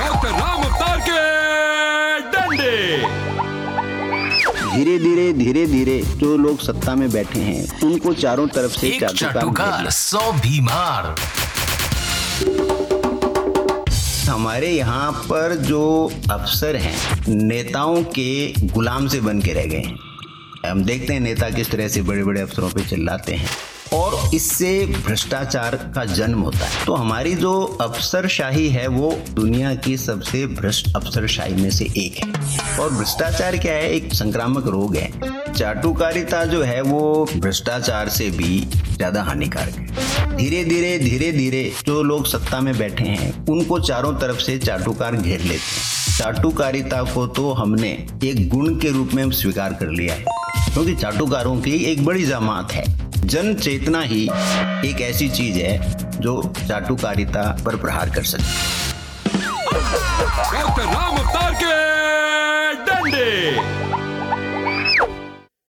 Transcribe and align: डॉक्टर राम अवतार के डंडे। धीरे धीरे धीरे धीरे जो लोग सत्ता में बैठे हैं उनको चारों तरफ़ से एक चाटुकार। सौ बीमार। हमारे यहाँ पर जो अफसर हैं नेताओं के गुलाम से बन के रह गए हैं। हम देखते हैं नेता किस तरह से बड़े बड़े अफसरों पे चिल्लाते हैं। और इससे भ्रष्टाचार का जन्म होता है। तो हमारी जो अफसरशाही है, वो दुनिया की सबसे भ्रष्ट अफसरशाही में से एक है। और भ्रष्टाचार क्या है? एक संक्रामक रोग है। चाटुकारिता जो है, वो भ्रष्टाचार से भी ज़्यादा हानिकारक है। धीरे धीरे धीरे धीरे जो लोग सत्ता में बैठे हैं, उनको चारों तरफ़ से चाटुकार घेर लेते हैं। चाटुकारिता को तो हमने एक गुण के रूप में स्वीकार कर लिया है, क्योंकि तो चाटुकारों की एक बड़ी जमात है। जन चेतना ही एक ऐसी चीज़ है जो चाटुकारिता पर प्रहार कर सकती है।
डॉक्टर 0.00 0.30
राम 0.30 0.62
अवतार 0.62 1.00
के 1.00 1.18
डंडे। 2.30 2.76
धीरे 4.74 4.98
धीरे 4.98 5.32
धीरे 5.32 5.66
धीरे 5.66 6.00
जो 6.16 6.36
लोग 6.36 6.60
सत्ता 6.60 6.94
में 6.94 7.10
बैठे 7.10 7.40
हैं 7.40 7.80
उनको 7.84 8.12
चारों 8.14 8.46
तरफ़ 8.48 8.72
से 8.72 8.88
एक 8.88 9.04
चाटुकार। 9.04 9.90
सौ 9.90 10.32
बीमार। 10.32 11.14
हमारे 14.30 14.68
यहाँ 14.68 15.12
पर 15.12 15.54
जो 15.56 15.82
अफसर 16.30 16.76
हैं 16.76 17.24
नेताओं 17.28 18.02
के 18.18 18.52
गुलाम 18.66 19.08
से 19.08 19.20
बन 19.20 19.40
के 19.40 19.52
रह 19.52 19.66
गए 19.66 19.82
हैं। 19.86 19.98
हम 20.66 20.82
देखते 20.84 21.12
हैं 21.12 21.20
नेता 21.20 21.50
किस 21.50 21.70
तरह 21.70 21.88
से 21.88 22.02
बड़े 22.02 22.24
बड़े 22.24 22.40
अफसरों 22.40 22.68
पे 22.70 22.84
चिल्लाते 22.84 23.34
हैं। 23.34 23.48
और 23.92 24.34
इससे 24.34 24.70
भ्रष्टाचार 24.86 25.76
का 25.94 26.04
जन्म 26.04 26.40
होता 26.40 26.58
है। 26.58 26.84
तो 26.86 26.94
हमारी 26.94 27.34
जो 27.34 27.52
अफसरशाही 27.80 28.68
है, 28.68 28.86
वो 28.88 29.12
दुनिया 29.32 29.74
की 29.76 29.96
सबसे 29.96 30.46
भ्रष्ट 30.46 30.94
अफसरशाही 30.96 31.54
में 31.54 31.70
से 31.70 31.84
एक 31.96 32.16
है। 32.16 32.78
और 32.78 32.92
भ्रष्टाचार 32.92 33.56
क्या 33.56 33.72
है? 33.72 33.90
एक 33.90 34.14
संक्रामक 34.14 34.66
रोग 34.66 34.96
है। 34.96 35.10
चाटुकारिता 35.52 36.44
जो 36.44 36.62
है, 36.62 36.80
वो 36.82 37.26
भ्रष्टाचार 37.36 38.08
से 38.08 38.30
भी 38.30 38.60
ज़्यादा 38.86 39.22
हानिकारक 39.22 39.76
है। 39.76 40.36
धीरे 40.36 40.64
धीरे 40.64 40.98
धीरे 40.98 41.32
धीरे 41.32 41.70
जो 41.86 42.02
लोग 42.02 42.26
सत्ता 42.26 42.60
में 42.60 42.76
बैठे 42.78 43.04
हैं, 43.04 43.46
उनको 43.46 43.78
चारों 43.80 44.12
तरफ़ 44.12 44.38
से 44.38 44.58
चाटुकार 44.58 45.16
घेर 45.16 45.40
लेते 45.40 45.54
हैं। 45.54 45.98
चाटुकारिता 46.18 47.02
को 47.04 47.26
तो 47.26 47.52
हमने 47.52 47.90
एक 48.24 48.48
गुण 48.48 48.78
के 48.78 48.90
रूप 48.90 49.10
में 49.14 49.30
स्वीकार 49.30 49.72
कर 49.72 49.88
लिया 49.88 50.14
है, 50.14 50.24
क्योंकि 50.72 50.92
तो 50.92 51.00
चाटुकारों 51.00 51.60
की 51.60 51.72
एक 51.84 52.04
बड़ी 52.04 52.24
जमात 52.24 52.72
है। 52.72 53.09
जन 53.24 53.54
चेतना 53.54 54.00
ही 54.00 54.22
एक 54.88 55.00
ऐसी 55.00 55.28
चीज़ 55.28 55.58
है 55.58 56.20
जो 56.20 56.42
चाटुकारिता 56.68 57.42
पर 57.64 57.76
प्रहार 57.76 58.10
कर 58.10 58.24
सकती 58.24 58.44
है। 58.44 58.88